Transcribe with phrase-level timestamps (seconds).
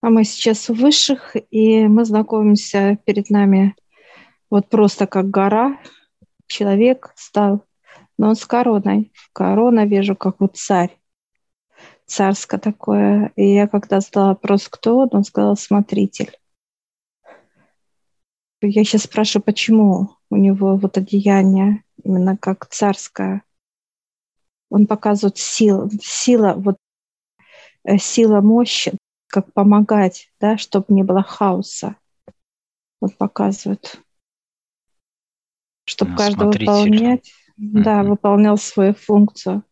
[0.00, 3.74] А мы сейчас у высших, и мы знакомимся перед нами
[4.48, 5.78] вот просто как гора.
[6.46, 7.64] Человек стал,
[8.16, 9.12] но он с короной.
[9.32, 10.96] Корона вижу, как вот царь.
[12.06, 13.32] Царское такое.
[13.34, 16.30] И я когда задала вопрос, кто он, он сказал смотритель.
[18.60, 23.42] Я сейчас спрашиваю, почему у него вот одеяние именно как царское.
[24.70, 26.76] Он показывает силу, сила, вот
[27.84, 28.92] э, сила мощи,
[29.28, 31.96] как помогать, да, чтобы не было хаоса.
[33.00, 34.00] Вот показывает.
[35.84, 37.82] Чтобы ну, каждый выполнять, mm-hmm.
[37.82, 39.62] да, выполнял свою функцию.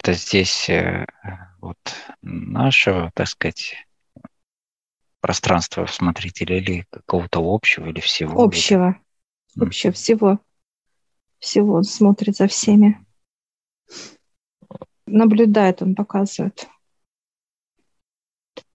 [0.00, 1.06] Это здесь э,
[1.60, 1.78] вот
[2.22, 3.74] нашего, так сказать,
[5.20, 8.42] пространства смотрителя или какого-то общего или всего?
[8.42, 9.00] Общего.
[9.56, 9.66] Или...
[9.66, 10.38] Общего, всего.
[11.38, 13.04] Всего он смотрит за всеми.
[15.06, 16.68] Наблюдает, он показывает.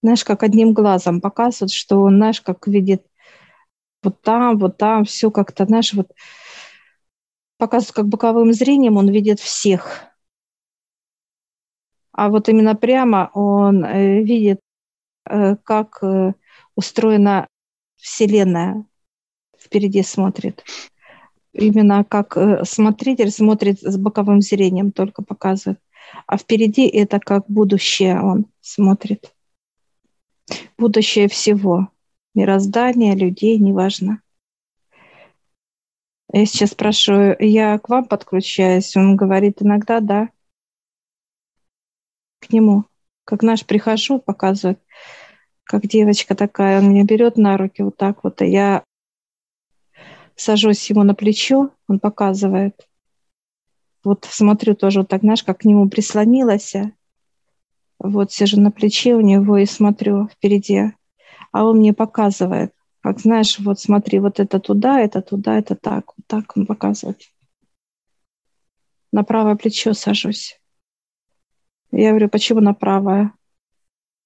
[0.04, 3.06] Знаешь, как одним глазом показывает, что он, знаешь, как видит
[4.04, 6.12] вот там, вот там, все как-то, знаешь, вот
[7.58, 10.02] показывает как боковым зрением, он видит всех.
[12.12, 14.60] А вот именно прямо он э, видит,
[15.26, 16.34] э, как э,
[16.76, 17.48] устроена
[17.96, 18.86] Вселенная,
[19.58, 20.66] впереди смотрит.
[21.54, 25.80] Именно как смотритель смотрит с боковым зрением, только показывает.
[26.28, 29.34] А впереди это как будущее он смотрит.
[30.84, 31.88] Будущее всего.
[32.36, 34.22] Мироздания, людей, неважно.
[36.34, 38.94] Я сейчас спрашиваю, я к вам подключаюсь?
[38.98, 40.28] Он говорит, иногда да.
[42.42, 42.84] К нему.
[43.24, 44.78] Как наш прихожу, показывает,
[45.64, 48.84] как девочка такая, он меня берет на руки вот так вот, и я
[50.36, 52.90] сажусь ему на плечо, он показывает.
[54.04, 56.76] Вот смотрю тоже вот так, знаешь, как к нему прислонилась.
[58.04, 60.92] Вот сижу на плече у него и смотрю впереди
[61.54, 66.12] а он мне показывает, как знаешь, вот смотри, вот это туда, это туда, это так,
[66.18, 67.22] вот так он показывает.
[69.12, 70.60] На правое плечо сажусь.
[71.92, 73.34] Я говорю, почему на правое?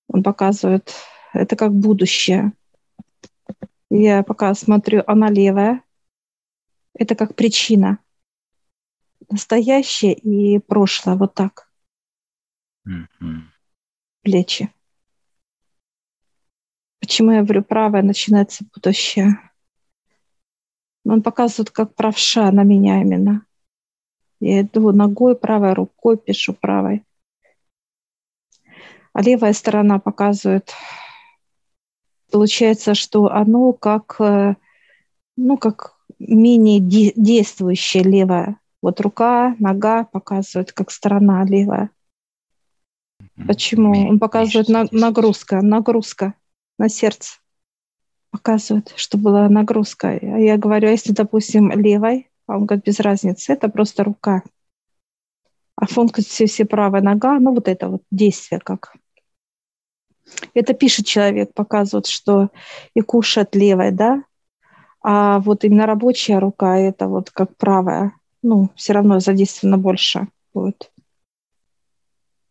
[0.07, 0.93] Он показывает,
[1.33, 2.53] это как будущее.
[3.89, 5.83] Я пока смотрю, она левая.
[6.93, 7.99] Это как причина.
[9.29, 11.69] Настоящее и прошлое, вот так.
[12.87, 13.56] Mm-hmm.
[14.27, 14.69] Плечи.
[16.99, 19.39] Почему я говорю правое, начинается будущее?
[21.05, 23.45] Он показывает, как правша на меня именно.
[24.41, 27.05] Я иду ногой правой, рукой пишу правой.
[29.13, 30.73] А левая сторона показывает,
[32.29, 34.55] получается, что оно как, э,
[35.37, 38.59] ну, как менее действующая левая.
[38.81, 41.91] Вот рука, нога показывают, как сторона левая.
[43.45, 44.09] Почему?
[44.09, 46.33] Он показывает на, нагрузка, нагрузка
[46.77, 47.39] на сердце
[48.31, 50.09] показывает, что была нагрузка.
[50.09, 54.43] А я говорю, а если, допустим, левой, а он говорит, без разницы, это просто рука.
[55.75, 58.93] А функции все правая нога, ну вот это вот действие как.
[60.53, 62.49] Это пишет человек, показывает, что
[62.93, 64.23] и кушает левой, да,
[65.01, 70.91] а вот именно рабочая рука, это вот как правая, ну, все равно задействовано больше будет.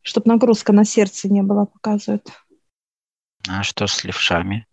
[0.06, 2.31] Чтобы нагрузка на сердце не была, показывает.
[3.49, 4.69] А что с левшами?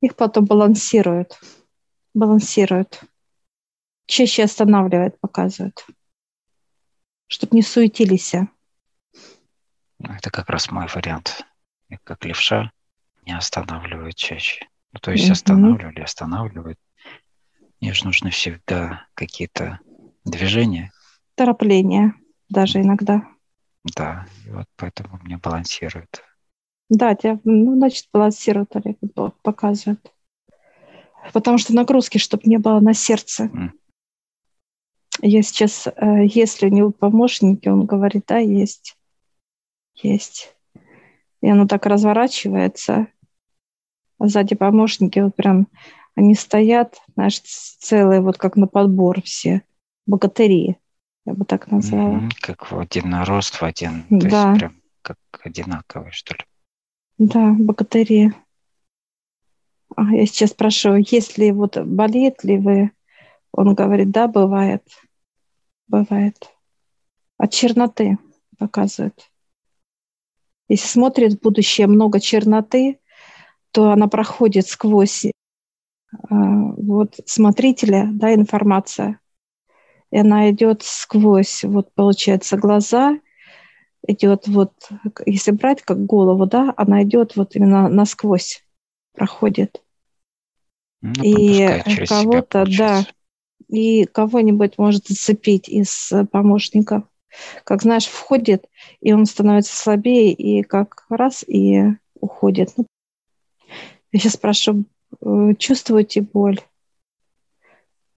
[0.00, 1.40] Их потом балансируют.
[2.14, 3.02] Балансируют.
[4.06, 5.84] Чаще останавливает, показывает.
[7.26, 8.32] Чтобы не суетились.
[8.32, 11.44] Ну, это как раз мой вариант.
[11.88, 12.70] Я как левша
[13.22, 14.68] не останавливают чаще.
[14.92, 16.78] Ну, то есть останавливали, останавливают.
[17.80, 19.80] Мне же нужны всегда какие-то
[20.24, 20.92] движения.
[21.34, 22.14] Торопление
[22.48, 23.26] даже иногда.
[23.96, 26.22] Да, и вот поэтому мне балансирует.
[26.88, 28.98] Да, тебя, ну, значит, балансирует Олег,
[29.42, 30.12] показывает.
[31.32, 33.46] Потому что нагрузки, чтобы не было на сердце.
[33.46, 33.70] Mm.
[35.22, 38.96] Я сейчас, э, если у него помощники, он говорит, да, есть,
[39.94, 40.54] есть.
[41.40, 43.08] И оно так разворачивается,
[44.18, 45.68] а сзади помощники вот прям,
[46.14, 49.62] они стоят, знаешь, целые, вот как на подбор все,
[50.06, 50.78] богатыри,
[51.26, 52.20] я бы так назвала.
[52.20, 54.48] Mm-hmm, как в один рост, в один, то да.
[54.50, 56.44] есть прям как одинаковые, что ли.
[57.18, 58.32] Да, богатыри.
[59.96, 62.92] А, я сейчас спрашиваю, есть ли вот болеет ли вы?
[63.52, 64.86] Он говорит, да, бывает.
[65.88, 66.50] Бывает.
[67.38, 68.18] От черноты
[68.58, 69.30] показывает.
[70.68, 72.98] Если смотрит в будущее много черноты,
[73.70, 75.30] то она проходит сквозь э,
[76.30, 79.20] вот смотрителя, да, информация.
[80.10, 83.18] И она идет сквозь, вот получается, глаза
[84.06, 84.72] идет вот,
[85.24, 88.64] если брать как голову, да, она идет вот именно насквозь,
[89.14, 89.82] проходит.
[91.02, 93.04] Ну, и кого-то, да,
[93.68, 97.04] и кого-нибудь может зацепить из помощников.
[97.64, 98.66] Как знаешь, входит,
[99.00, 101.82] и он становится слабее, и как раз и
[102.18, 102.72] уходит.
[102.76, 102.86] Ну,
[104.12, 104.86] я сейчас спрашиваю,
[105.20, 106.60] э, чувствуете боль?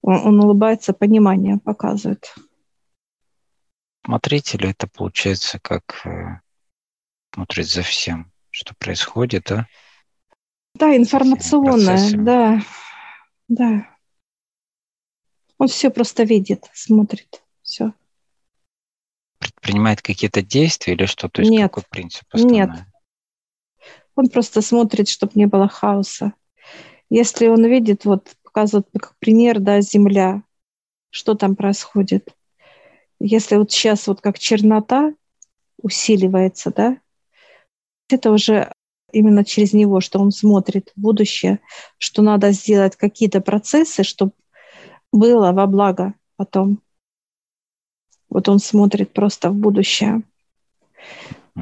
[0.02, 2.34] Он, улыбается, понимание показывает.
[4.06, 6.40] Смотрите ли это получается, как э,
[7.34, 9.68] смотрит за всем, что происходит, да?
[10.76, 12.62] Да, информационное, да,
[13.48, 13.90] да.
[15.58, 17.94] Он все просто видит, смотрит, все.
[19.40, 21.28] Предпринимает какие-то действия или что?
[21.28, 21.64] То есть Нет.
[21.64, 22.58] какой принцип основной?
[22.58, 22.70] Нет.
[24.16, 26.34] Он просто смотрит, чтобы не было хаоса.
[27.10, 30.44] Если он видит, вот показывает как пример, да, Земля,
[31.12, 32.36] что там происходит.
[33.22, 35.14] Если вот сейчас вот как чернота
[35.82, 36.98] усиливается, да,
[38.10, 38.74] это уже
[39.14, 41.60] именно через него, что он смотрит в будущее,
[41.98, 44.34] что надо сделать какие-то процессы, чтобы
[45.14, 46.82] было во благо потом.
[48.30, 50.22] Вот он смотрит просто в будущее.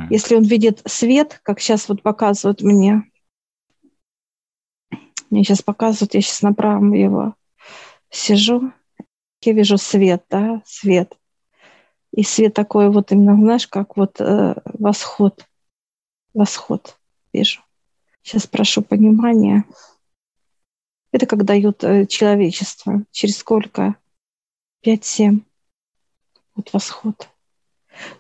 [0.10, 3.04] Если он видит свет, как сейчас вот показывают мне,
[5.30, 7.36] мне сейчас показывают, я сейчас направо его
[8.10, 8.72] сижу,
[9.42, 11.18] я вижу свет, да, свет.
[12.12, 15.46] И свет такой вот именно, знаешь, как вот э, восход,
[16.34, 16.98] восход
[17.34, 17.62] вижу.
[18.24, 19.66] Сейчас прошу понимания.
[21.12, 23.04] Это как дают э, человечество.
[23.12, 23.96] Через сколько?
[24.82, 25.42] Пять-семь.
[26.56, 27.30] Вот восход.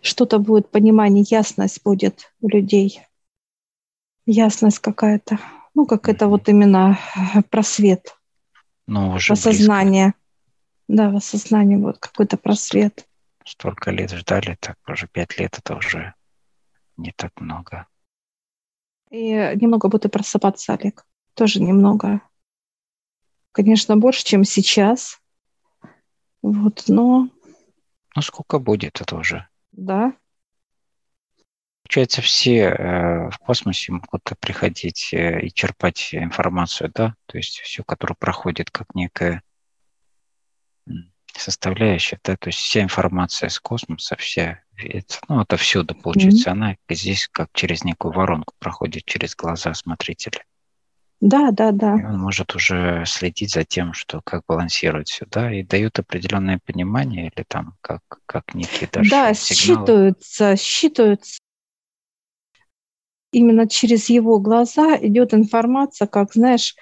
[0.01, 3.01] Что-то будет понимание, ясность будет у людей.
[4.25, 5.39] Ясность какая-то.
[5.77, 6.97] Ну, как это вот именно
[7.35, 8.17] э, просвет.
[8.87, 10.15] Ну, уже осознание.
[10.87, 13.07] Да, в осознании вот какой-то просвет.
[13.45, 16.15] Столько лет ждали, так уже пять лет это уже
[16.97, 17.85] не так много.
[19.11, 21.05] И немного будет и просыпаться, Олег.
[21.35, 22.21] Тоже немного.
[23.51, 25.21] Конечно, больше, чем сейчас.
[26.41, 27.29] Вот, но...
[28.15, 29.47] Ну, сколько будет это уже?
[29.73, 30.13] Да.
[31.87, 37.15] Получается, все э, в космосе могут приходить э, и черпать информацию, да?
[37.27, 39.41] То есть все, которое проходит как некая
[41.33, 42.35] составляющая, да?
[42.35, 46.49] То есть вся информация с космоса, вся, это, ну, это всюду получается.
[46.49, 46.51] Mm-hmm.
[46.51, 50.43] Она здесь как через некую воронку проходит через глаза смотрителя.
[51.21, 51.95] Да, да, да.
[51.95, 57.31] И он может уже следить за тем, что как балансировать сюда, и дают определенное понимание
[57.33, 59.85] или там как, как некие даже Да, сигналы.
[59.85, 61.39] считываются, считываются.
[63.31, 66.75] Именно через его глаза идет информация, как, знаешь,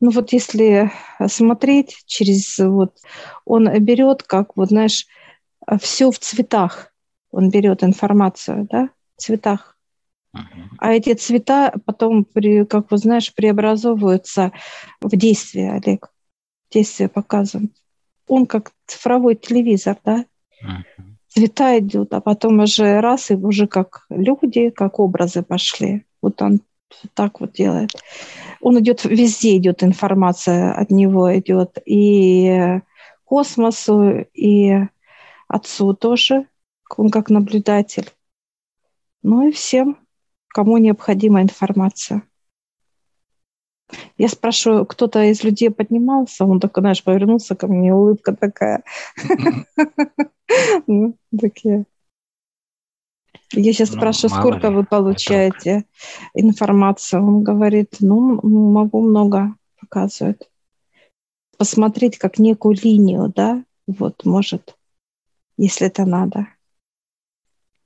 [0.00, 0.90] ну вот если
[1.26, 2.96] смотреть через вот,
[3.44, 5.06] он берет, как вот, знаешь,
[5.80, 6.92] все в цветах,
[7.30, 9.76] он берет информацию, да, в цветах.
[10.78, 14.52] А эти цвета потом, при, как вы знаешь, преобразовываются
[15.00, 16.10] в действие, Олег.
[16.70, 17.72] Действие показывают.
[18.26, 20.24] Он как цифровой телевизор, да?
[21.32, 26.04] Цвета идут, а потом уже раз, и уже как люди, как образы пошли.
[26.20, 26.60] Вот он
[27.14, 27.90] так вот делает.
[28.60, 31.78] Он идет, везде идет информация от него идет.
[31.86, 32.80] И
[33.24, 34.74] космосу, и
[35.48, 36.46] отцу тоже.
[36.98, 38.10] Он как наблюдатель.
[39.22, 39.96] Ну и всем
[40.48, 42.24] кому необходима информация.
[44.18, 48.82] Я спрашиваю, кто-то из людей поднимался, он такой, знаешь, повернулся ко мне, улыбка такая.
[50.86, 51.86] Ну, такие.
[53.52, 55.84] Я сейчас ну, спрашиваю, сколько вы получаете
[56.34, 57.22] информацию.
[57.26, 60.48] Он говорит, ну, могу много, показывает.
[61.58, 64.76] Посмотреть как некую линию, да, вот, может,
[65.56, 66.48] если это надо.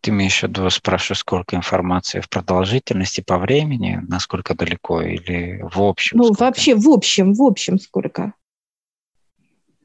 [0.07, 5.83] Ты имеешь в виду, спрашиваю, сколько информации в продолжительности по времени, насколько далеко или в
[5.83, 6.19] общем?
[6.19, 6.45] Ну, сколько?
[6.45, 8.35] вообще в общем, в общем сколько?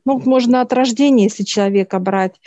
[0.06, 2.40] Ну, можно от рождения, если человека брать,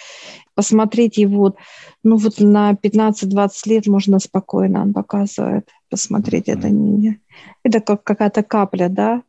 [0.55, 1.57] посмотреть его,
[2.05, 6.59] ну, вот на 15-20 лет можно спокойно, он показывает, посмотреть mm-hmm.
[6.59, 7.21] это не...
[7.65, 9.23] Это как какая-то капля, да?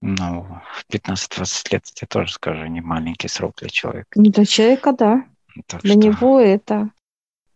[0.00, 4.08] Ну, в 15-20 лет, я тоже скажу, не маленький срок для человека.
[4.16, 5.26] Ну, для человека, да.
[5.66, 6.00] Так Для что...
[6.00, 6.90] него это...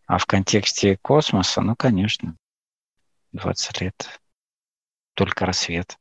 [0.07, 2.35] А в контексте космоса, ну, конечно,
[3.31, 4.21] 20 лет.
[5.13, 5.97] Только рассвет.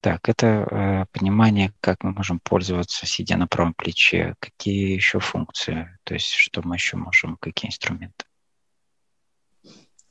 [0.00, 4.34] Так, это э, понимание, как мы можем пользоваться, сидя на правом плече.
[4.40, 5.98] Какие еще функции?
[6.04, 8.24] То есть, что мы еще можем, какие инструменты?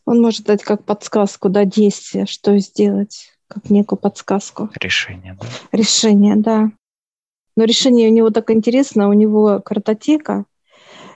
[0.05, 4.69] Он может дать как подсказку, да, действия, что сделать, как некую подсказку.
[4.75, 5.47] Решение, да?
[5.71, 6.71] Решение, да.
[7.55, 10.45] Но решение у него так интересно, у него картотека,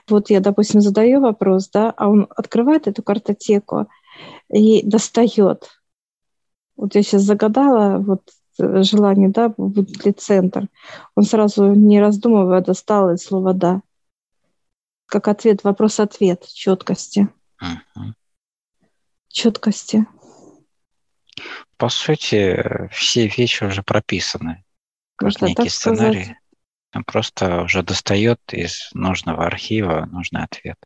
[0.08, 3.86] Вот я, допустим, задаю вопрос, да, а он открывает эту картотеку
[4.52, 5.70] и достает.
[6.76, 8.22] Вот я сейчас загадала вот
[8.58, 10.68] э, желание, да, будет ли центр.
[11.14, 13.82] Он сразу, не раздумывая, достал это слово «да».
[15.06, 17.28] Как ответ, вопрос-ответ, четкости.
[17.62, 18.12] Uh-huh.
[19.28, 20.06] Четкости.
[21.76, 24.63] По сути, все вещи уже прописаны,
[25.20, 26.24] Можно некий сценарий.
[26.24, 26.38] Сказать.
[26.94, 30.78] Он просто уже достает из нужного архива нужный ответ.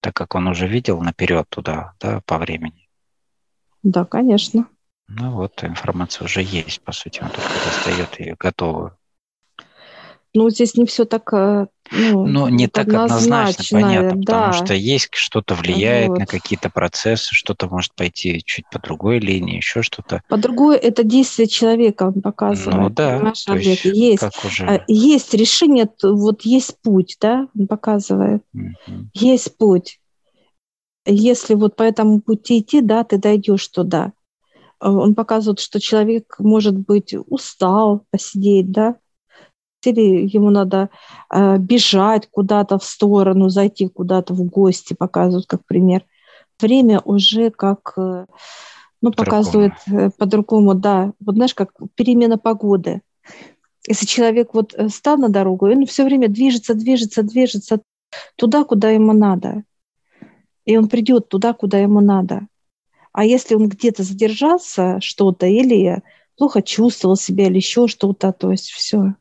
[0.00, 2.88] Так как он уже видел наперед туда, да, по времени.
[3.82, 4.68] Да, конечно.
[5.08, 8.98] Ну вот, информация уже есть, по сути, он только достает ее готовую.
[10.36, 14.46] Ну, здесь не все так э, ну, ну не так однозначно, понятно, да.
[14.48, 16.18] потому что есть что-то влияет вот.
[16.18, 20.22] на какие-то процессы, что-то может пойти чуть по другой линии, еще что-то.
[20.28, 22.82] По другой это действие человека показывает.
[22.82, 24.66] Ну да, то есть, есть, как уже...
[24.66, 28.42] А, есть решение, вот есть путь, да, он показывает.
[28.52, 29.08] Угу.
[29.14, 30.00] Есть путь.
[31.06, 34.12] Если вот по этому пути идти, да, ты дойдешь туда.
[34.80, 38.96] Он показывает, что человек, может быть, устал посидеть, да,
[39.86, 40.90] или ему надо
[41.30, 46.04] э, бежать куда-то в сторону, зайти куда-то в гости, показывают как пример.
[46.60, 48.26] Время уже как, э,
[49.02, 51.12] ну, показывает э, по-другому, да.
[51.20, 53.02] Вот знаешь, как перемена погоды.
[53.88, 57.80] Если человек вот э, стал на дорогу, он все время движется, движется, движется
[58.36, 59.64] туда, куда ему надо.
[60.64, 62.48] И он придет туда, куда ему надо.
[63.12, 66.02] А если он где-то задержался что-то или
[66.36, 69.14] плохо чувствовал себя или еще что-то, то есть все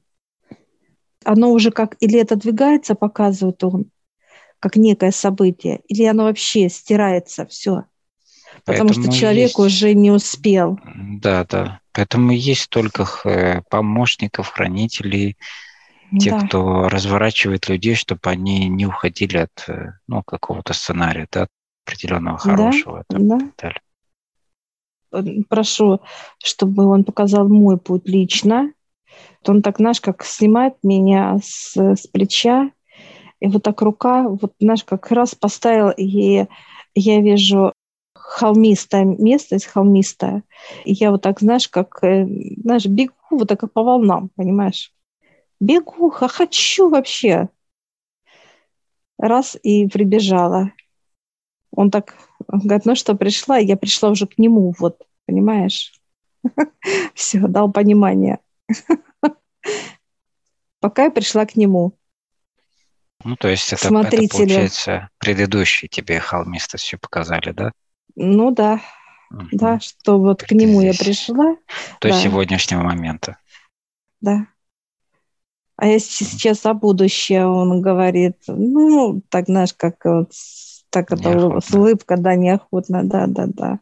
[1.25, 3.86] оно уже как или отодвигается, показывает он,
[4.60, 7.86] как некое событие, или оно вообще стирается, все.
[8.63, 9.60] Потому Поэтому что человек есть...
[9.60, 10.79] уже не успел.
[10.96, 11.82] Да, да.
[11.91, 15.38] Поэтому есть только э, помощников, хранителей,
[16.20, 16.39] те, да.
[16.39, 21.48] кто разворачивает людей, чтобы они не уходили от э, ну, какого-то сценария, да,
[21.86, 23.03] определенного хорошего.
[23.10, 23.39] Да, там, да.
[25.12, 25.46] далее.
[25.50, 26.01] Прошу,
[26.44, 28.74] чтобы он показал мой путь лично,
[29.48, 32.72] он так, знаешь, как снимает меня с, с плеча,
[33.39, 36.45] и вот так рука, вот, знаешь, как раз поставил, и
[36.95, 37.74] я вижу
[38.13, 40.43] холмистое место, есть холмистое.
[40.84, 42.25] И я вот так, знаешь, как, э,
[42.57, 44.93] знаешь, бегу вот так по волнам, понимаешь?
[45.60, 47.50] Бегу, хочу вообще.
[49.17, 50.72] Раз и прибежала.
[51.72, 52.15] Он так
[52.48, 55.93] говорит, ну что, пришла, я пришла уже к нему, вот, понимаешь?
[57.13, 58.39] Все, дал понимание.
[60.79, 61.98] Пока я пришла к нему.
[63.24, 67.72] Ну, то есть это, это получается, предыдущие тебе холмистость все показали, да?
[68.15, 68.81] Ну да,
[69.31, 69.48] угу.
[69.51, 71.00] да, что вот к нему здесь.
[71.00, 71.55] я пришла.
[72.01, 72.22] До да.
[72.22, 73.38] сегодняшнего момента.
[74.22, 74.48] Да.
[75.77, 80.31] А если сейчас о будущее, он говорит, ну, так, знаешь, как вот,
[80.89, 83.79] так это с улыбкой, да, неохотно, да, да, да.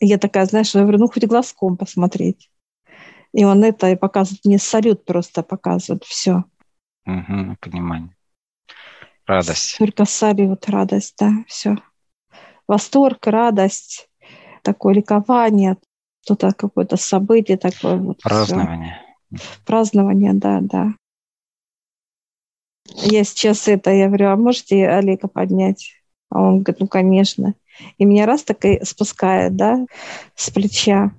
[0.00, 2.50] Я такая, знаешь, я говорю, ну, хоть глазком посмотреть.
[3.32, 6.44] И он это и показывает, мне салют просто показывает, все.
[7.06, 8.16] Угу, понимание.
[9.26, 9.76] Радость.
[9.78, 11.76] Только салют, радость, да, все.
[12.66, 14.08] Восторг, радость,
[14.62, 15.76] такое ликование,
[16.24, 17.96] что-то какое-то событие такое.
[17.96, 19.00] Вот Празднование.
[19.32, 19.46] Все.
[19.64, 20.94] Празднование, да, да.
[22.84, 25.92] Я сейчас это, я говорю, а можете Олега поднять?
[26.28, 27.54] А он говорит, ну, конечно.
[27.98, 29.86] И меня раз так и спускает, да,
[30.34, 31.12] с плеча.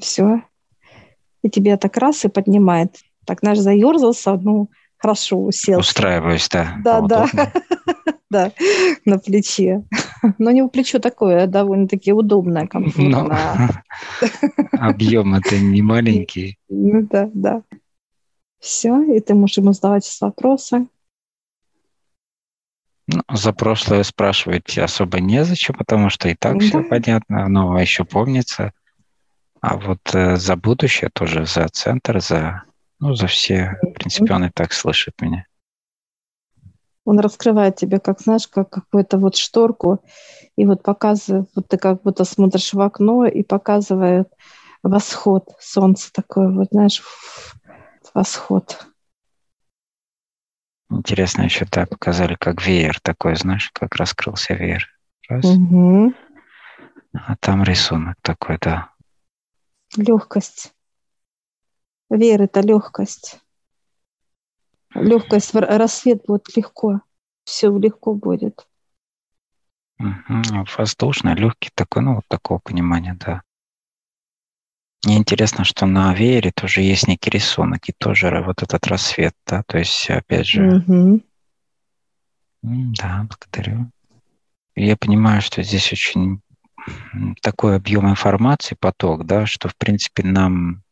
[0.00, 0.42] Все
[1.42, 2.96] и тебя так раз и поднимает.
[3.24, 5.80] Так наш заерзался, ну, хорошо уселся.
[5.80, 6.76] Устраиваюсь, да.
[6.82, 7.26] Да, да.
[8.30, 8.52] Да,
[9.06, 9.84] на плече.
[10.38, 13.84] Но у него плечо такое довольно-таки удобное, комфортное.
[14.72, 16.58] Объем это не маленький.
[16.68, 17.62] Ну да, да.
[18.60, 20.88] Все, и ты можешь ему задавать вопросы.
[23.06, 26.66] Ну, за прошлое спрашивать особо незачем, потому что и так да.
[26.66, 28.72] все понятно, новое еще помнится.
[29.60, 32.62] А вот э, за будущее тоже, за центр, за,
[33.00, 35.46] ну, за все, в принципе, он и так слышит меня.
[37.04, 40.04] Он раскрывает тебе, как, знаешь, как какую-то вот шторку,
[40.56, 44.28] и вот показывает, вот ты как будто смотришь в окно и показывает
[44.82, 47.02] восход, солнце такое, вот, знаешь,
[48.14, 48.86] восход.
[50.90, 54.88] Интересно еще, да, показали, как веер такой, знаешь, как раскрылся веер.
[55.28, 55.44] Раз.
[55.44, 56.14] Угу.
[57.12, 58.90] А там рисунок такой, да.
[59.96, 60.72] Легкость.
[62.10, 63.40] Вера– это легкость.
[64.94, 67.00] Легкость, рассвет будет легко.
[67.44, 68.66] Все легко будет.
[69.98, 70.66] Угу.
[70.76, 73.42] Воздушно, легкий такой, ну, вот такого понимания, да.
[75.04, 79.62] Мне интересно, что на веере тоже есть некий рисунок, и тоже вот этот рассвет, да,
[79.64, 80.78] то есть, опять же...
[80.78, 81.22] Угу.
[82.62, 83.90] Да, благодарю.
[84.74, 86.40] Я понимаю, что здесь очень
[87.42, 90.82] такой объем информации, поток, да, что, в принципе, нам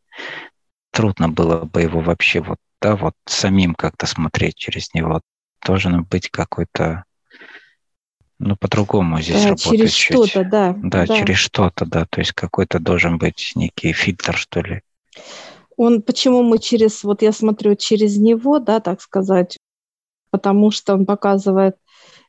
[0.91, 5.21] трудно было бы его вообще вот, да, вот самим как-то смотреть через него.
[5.65, 7.03] Должен быть какой-то
[8.39, 9.79] ну, по-другому здесь да, работает.
[9.79, 11.05] Через что-то, да, да.
[11.05, 12.05] Да, через что-то, да.
[12.05, 14.81] То есть какой-то должен быть некий фильтр, что ли.
[15.75, 19.57] Он, почему мы через, вот я смотрю через него, да, так сказать,
[20.31, 21.77] потому что он показывает,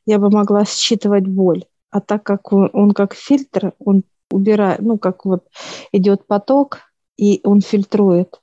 [0.07, 1.65] я бы могла считывать боль.
[1.91, 5.47] А так как он, он как фильтр, он убирает, ну, как вот
[5.93, 6.81] идет поток,
[7.17, 8.41] и он фильтрует.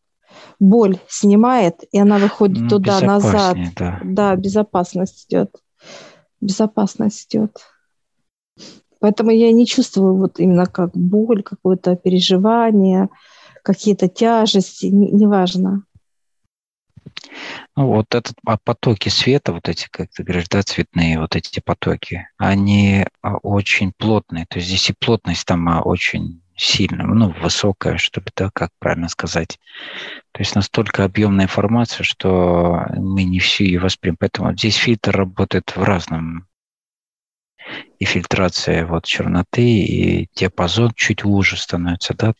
[0.59, 3.57] Боль снимает, и она выходит ну, туда, назад.
[3.77, 3.99] Да.
[4.03, 5.51] да, безопасность идет
[6.45, 7.57] безопасность идет.
[8.99, 13.09] Поэтому я не чувствую вот именно как боль, какое-то переживание,
[13.63, 15.83] какие-то тяжести, неважно.
[17.75, 21.59] Ну, вот этот а потоки света, вот эти, как ты говоришь, да, цветные вот эти
[21.59, 24.45] потоки, они а, очень плотные.
[24.47, 29.09] То есть здесь и плотность там а, очень сильная, ну, высокая, чтобы, да, как правильно
[29.09, 29.59] сказать.
[30.31, 34.17] То есть настолько объемная информация, что мы не всю ее воспримем.
[34.19, 36.47] Поэтому здесь фильтр работает в разном
[37.99, 42.33] и фильтрация вот черноты, и диапазон чуть уже становится, да,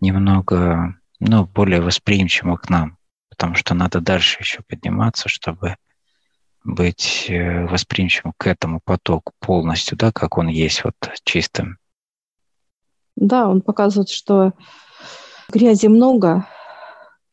[0.00, 2.98] немного, ну, более восприимчивым к нам,
[3.36, 5.76] потому что надо дальше еще подниматься, чтобы
[6.64, 11.78] быть э, восприимчивым к этому потоку полностью, да, как он есть, вот чистым.
[13.14, 14.52] Да, он показывает, что
[15.48, 16.46] грязи много,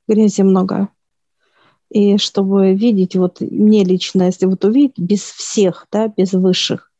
[0.08, 0.90] грязи много.
[1.90, 6.92] И чтобы видеть, вот мне лично, если вот увидеть без всех, да, без высших,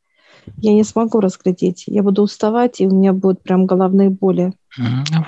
[0.58, 1.84] я не смогу разглядеть.
[1.86, 4.52] Я буду уставать, и у меня будут прям головные боли.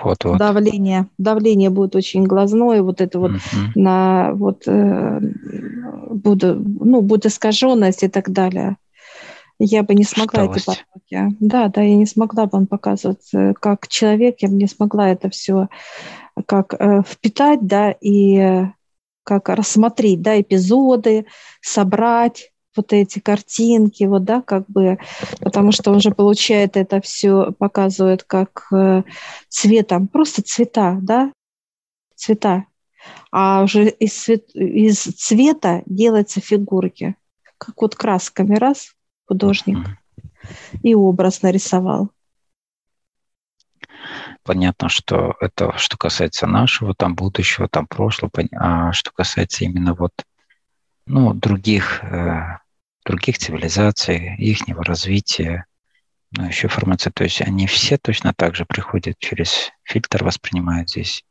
[0.03, 0.39] Вот, вот.
[0.39, 1.07] Давление.
[1.19, 3.41] Давление будет очень глазное, вот это вот угу.
[3.75, 5.21] на вот э,
[6.11, 8.77] буду, ну, будет искаженность и так далее.
[9.59, 10.69] Я бы не смогла Усталость.
[10.69, 11.37] эти потоки.
[11.41, 13.29] Да, да, я не смогла бы он показывать.
[13.33, 15.69] Э, как человек, я бы не смогла это все
[16.45, 18.67] как э, впитать, да, и э,
[19.25, 21.27] как рассмотреть, да, эпизоды,
[21.63, 24.99] собрать вот эти картинки, вот, да, как бы,
[25.41, 29.03] потому что он же получает это все, показывает как э,
[29.49, 31.33] цветом, просто цвета, да,
[32.15, 32.65] цвета.
[33.31, 37.15] А уже из, цвет, из цвета делаются фигурки,
[37.59, 38.95] как вот красками раз
[39.27, 39.79] художник
[40.83, 42.11] и образ нарисовал.
[44.43, 50.13] Понятно, что это что касается нашего там будущего, там прошлого, а что касается именно вот
[51.07, 52.59] ну, других, э,
[53.07, 55.65] других цивилизаций, их развития,
[56.33, 61.25] ну, еще информация, то есть они все точно так же приходят через фильтр, воспринимают здесь?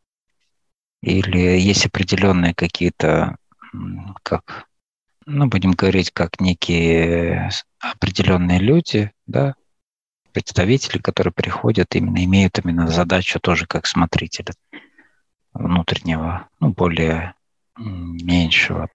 [1.01, 3.35] Или есть определенные какие-то,
[4.23, 4.65] как,
[5.25, 9.55] ну, будем говорить, как некие определенные люди, да,
[10.31, 14.53] представители, которые приходят, именно имеют именно задачу тоже как смотрителя
[15.53, 17.35] внутреннего, ну, более
[17.77, 18.89] меньшего.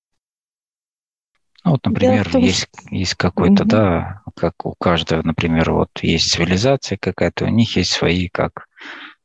[1.64, 3.70] Ну, вот, например, том, есть, есть какой-то, угу.
[3.70, 8.66] да, как у каждого, например, вот есть цивилизация какая-то, у них есть свои, как,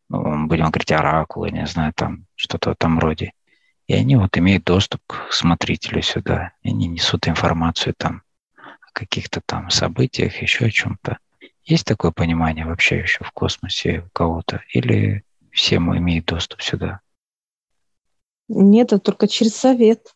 [0.10, 3.32] ну, будем говорить, оракулы, не знаю, там, что-то в этом роде.
[3.88, 8.24] И они вот имеют доступ к смотрителю сюда, и они несут информацию там
[8.58, 11.20] о каких-то там событиях, еще о чем-то.
[11.64, 14.62] Есть такое понимание вообще еще в космосе у кого-то?
[14.74, 17.00] Или все мы имеют доступ сюда?
[18.48, 20.15] Нет, это только через совет.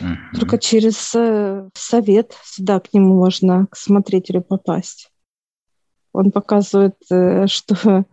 [0.00, 0.40] Угу.
[0.40, 5.10] Только через э, совет сюда к нему можно, к смотрителю попасть.
[6.12, 8.04] Он показывает, э, что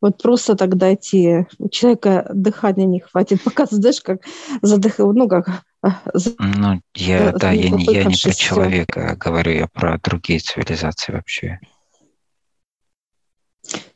[0.00, 3.42] вот просто тогда идти, у человека дыхания не хватит.
[3.44, 4.22] Показывает, знаешь, как
[4.62, 5.64] задых, ну как...
[5.80, 6.00] А,
[6.38, 11.60] ну, я, да, я не, я не про человека говорю, я про другие цивилизации вообще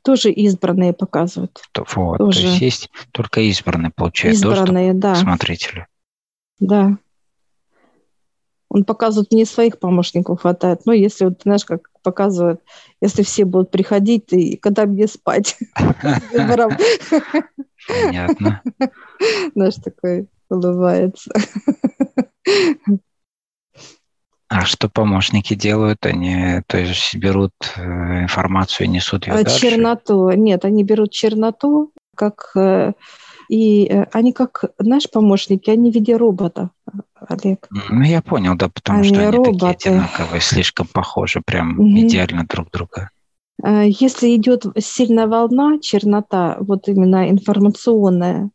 [0.02, 1.62] тоже избранные показывают.
[1.94, 2.42] Вот, тоже.
[2.42, 5.14] то есть есть только избранные получают избранные, доступ да.
[5.14, 5.86] к смотрителю.
[6.62, 6.96] Да.
[8.68, 10.86] Он показывает, не своих помощников хватает.
[10.86, 12.62] Но если вот, знаешь, как показывают,
[13.00, 15.58] если все будут приходить, и когда мне спать?
[17.88, 18.62] Понятно.
[19.54, 21.32] Наш такой улыбается.
[24.48, 26.06] А что помощники делают?
[26.06, 29.60] Они то есть берут э, информацию и несут ее а дальше?
[29.60, 30.30] Черноту.
[30.30, 32.92] Нет, они берут черноту, как э,
[33.52, 36.70] и э, они как наши помощники, они в виде робота,
[37.28, 37.68] Олег.
[37.90, 39.52] Ну, я понял, да, потому они что они роботы.
[39.52, 41.86] такие одинаковые, слишком похожи, прям угу.
[41.86, 43.10] идеально друг друга.
[43.62, 48.48] Э, если идет сильная волна, чернота, вот именно информационная,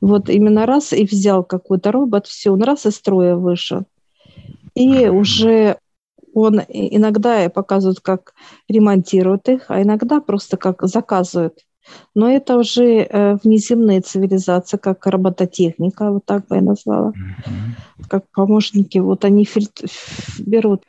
[0.00, 3.86] вот именно раз и взял какой-то робот, все, он раз из строя вышел.
[4.76, 5.78] И уже
[6.32, 8.34] он иногда показывает, как
[8.68, 11.58] ремонтируют их, а иногда просто как заказывают.
[12.14, 18.08] Но это уже э, внеземные цивилизации, как робототехника, вот так бы я назвала, mm-hmm.
[18.08, 18.98] как помощники.
[18.98, 19.86] Вот они фильтр...
[20.38, 20.84] берут.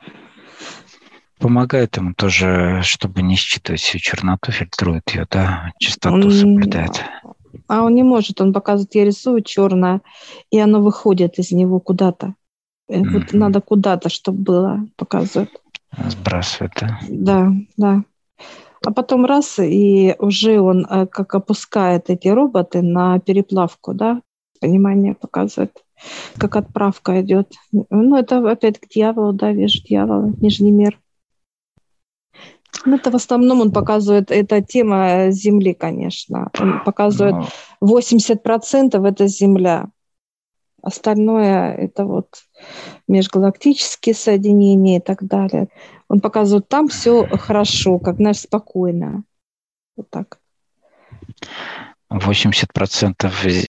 [1.39, 7.01] Помогает ему тоже, чтобы не считывать всю черноту, фильтрует ее, да, чистоту соблюдает.
[7.67, 10.01] А он не может, он показывает, я рисую черное,
[10.51, 12.35] и оно выходит из него куда-то.
[12.89, 13.09] Mm-hmm.
[13.11, 15.49] Вот надо куда-то, чтобы было, показывает.
[16.07, 16.99] Сбрасывает, да?
[17.09, 18.03] Да, да.
[18.85, 24.21] А потом раз, и уже он э, как опускает эти роботы на переплавку, да,
[24.61, 25.83] понимание показывает,
[26.37, 27.53] как отправка идет.
[27.71, 30.97] Ну, это опять к дьяволу, да, вижу дьявола, нижний мир.
[32.85, 36.49] Ну, это в основном он показывает, это тема Земли, конечно.
[36.59, 37.35] Он показывает
[37.81, 37.99] Но...
[37.99, 39.89] 80% это Земля.
[40.81, 42.43] Остальное это вот
[43.07, 45.67] межгалактические соединения и так далее.
[46.07, 49.23] Он показывает, там все хорошо, как наш спокойно.
[49.95, 50.39] Вот так.
[52.11, 53.67] 80%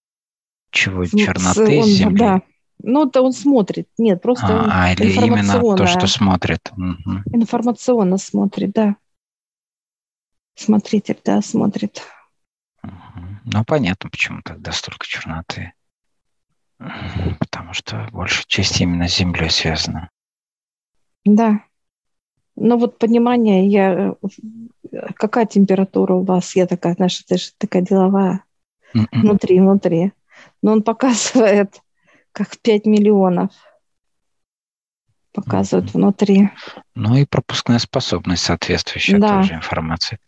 [0.71, 1.05] чего?
[1.05, 2.17] Черноты он, Земли?
[2.17, 2.41] Да.
[2.83, 3.87] Ну, это он смотрит.
[3.97, 6.71] Нет, просто а, а или именно то, что смотрит.
[6.71, 7.35] Угу.
[7.37, 8.95] Информационно смотрит, да.
[10.55, 12.01] Смотритель, да, смотрит.
[12.83, 12.91] Угу.
[13.45, 15.73] Ну, понятно, почему тогда столько черноты.
[17.39, 20.09] Потому что большая часть именно с Землей связана.
[21.25, 21.63] Да.
[22.55, 24.15] Ну вот понимание, я
[25.15, 26.55] какая температура у вас?
[26.55, 28.43] Я такая, знаешь, ты же такая деловая.
[28.95, 29.05] Mm-mm.
[29.11, 30.11] Внутри, внутри.
[30.61, 31.81] Но он показывает,
[32.31, 33.51] как 5 миллионов.
[35.33, 35.93] Показывает mm-hmm.
[35.93, 36.49] внутри.
[36.93, 39.41] Ну и пропускная способность соответствующая да.
[39.41, 40.19] тоже информации.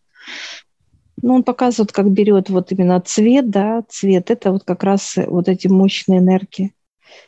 [1.23, 5.47] Ну, он показывает, как берет вот именно цвет, да, цвет, это вот как раз вот
[5.49, 6.73] эти мощные энергии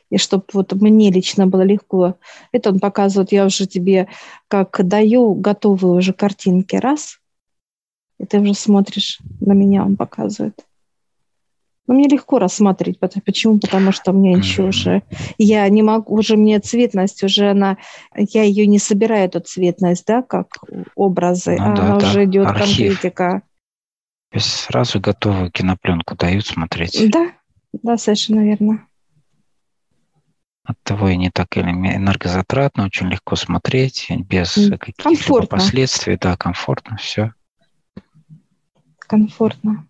[0.10, 2.16] и чтобы вот мне лично было легко.
[2.52, 4.08] Это он показывает, я уже тебе
[4.48, 7.20] как даю готовые уже картинки, раз,
[8.20, 10.66] и ты уже смотришь на меня, он показывает.
[11.88, 12.98] Но мне легко рассматривать.
[13.26, 13.60] Почему?
[13.60, 15.04] Потому что меня еще уже...
[15.38, 16.16] Я не могу...
[16.16, 17.78] Уже мне цветность уже она...
[18.16, 20.48] Я ее не собираю, эту цветность, да, как
[20.96, 21.58] образы.
[21.60, 22.08] Ну, а да, она да.
[22.08, 22.66] уже идет Архив.
[22.66, 23.44] конкретика.
[24.36, 27.10] То есть сразу готовую кинопленку дают смотреть.
[27.10, 27.32] Да,
[27.72, 28.86] да, совершенно верно.
[30.66, 36.18] От того и не так энергозатратно, очень легко смотреть, без каких-либо последствий.
[36.18, 37.34] Да, комфортно, все.
[38.98, 39.88] Комфортно.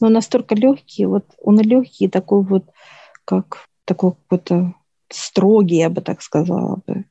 [0.00, 2.70] Но настолько легкий, вот он легкий, такой вот,
[3.26, 4.72] как такой какой-то
[5.10, 7.04] строгий, я бы так сказала бы.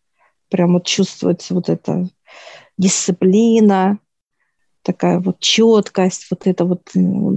[0.49, 2.09] Прям вот чувствуется вот эта
[2.79, 3.99] дисциплина,
[4.91, 6.83] такая вот четкость, вот это вот,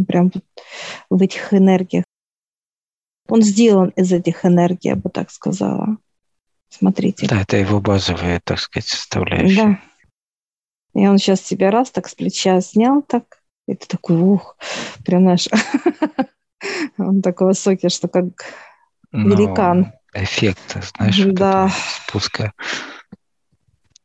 [0.09, 0.45] прям вот
[1.11, 2.05] в этих энергиях
[3.29, 5.97] он сделан из этих энергий, я бы так сказала.
[6.69, 7.27] Смотрите.
[7.27, 9.81] Да, это его базовая, так сказать, составляющая.
[10.95, 11.01] Да.
[11.01, 14.57] И он сейчас тебя раз так с плеча снял так, и ты такой, ух,
[15.05, 15.49] прям наш.
[16.99, 18.27] Он такой высокий, что как
[19.11, 19.93] ну, великан.
[20.15, 21.71] Эффект, знаешь, да.
[22.07, 22.53] спуска.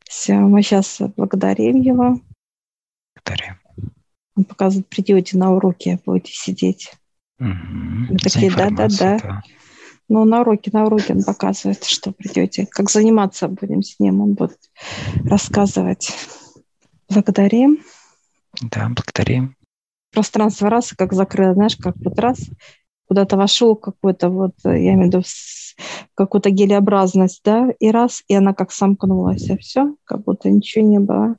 [0.06, 2.20] Все, мы сейчас благодарим его.
[3.28, 3.60] Благодарим.
[4.36, 6.92] Он показывает, придете на уроки, будете сидеть.
[7.40, 7.48] Угу.
[7.48, 9.42] Мы такие, да-да-да.
[10.10, 12.66] Ну, на уроке, на уроке он показывает, что придете.
[12.70, 14.60] Как заниматься будем с ним, он будет
[15.26, 16.16] рассказывать.
[17.10, 17.80] Благодарим.
[18.62, 19.56] Да, благодарим.
[20.14, 22.40] Пространство раз, как закрыло, знаешь, как вот раз,
[23.08, 25.24] куда-то вошел какой-то вот, я имею в виду,
[26.16, 31.00] какую-то гелеобразность, да, и раз, и она как сомкнулась, и все, как будто ничего не
[31.00, 31.36] было.